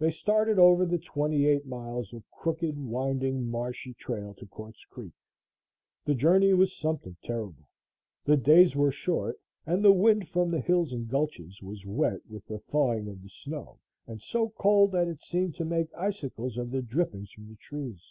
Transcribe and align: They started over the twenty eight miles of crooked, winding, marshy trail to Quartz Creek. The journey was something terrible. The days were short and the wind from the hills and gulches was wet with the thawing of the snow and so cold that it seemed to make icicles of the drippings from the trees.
They 0.00 0.10
started 0.10 0.58
over 0.58 0.84
the 0.84 0.98
twenty 0.98 1.46
eight 1.46 1.64
miles 1.64 2.12
of 2.12 2.28
crooked, 2.32 2.76
winding, 2.76 3.48
marshy 3.48 3.94
trail 3.94 4.34
to 4.34 4.46
Quartz 4.46 4.84
Creek. 4.86 5.12
The 6.04 6.12
journey 6.16 6.52
was 6.54 6.76
something 6.76 7.16
terrible. 7.22 7.68
The 8.24 8.36
days 8.36 8.74
were 8.74 8.90
short 8.90 9.38
and 9.64 9.84
the 9.84 9.92
wind 9.92 10.26
from 10.28 10.50
the 10.50 10.60
hills 10.60 10.92
and 10.92 11.08
gulches 11.08 11.62
was 11.62 11.86
wet 11.86 12.26
with 12.28 12.46
the 12.46 12.58
thawing 12.58 13.06
of 13.06 13.22
the 13.22 13.30
snow 13.30 13.78
and 14.08 14.20
so 14.20 14.48
cold 14.48 14.90
that 14.90 15.06
it 15.06 15.22
seemed 15.22 15.54
to 15.54 15.64
make 15.64 15.94
icicles 15.96 16.56
of 16.58 16.72
the 16.72 16.82
drippings 16.82 17.30
from 17.30 17.46
the 17.48 17.54
trees. 17.54 18.02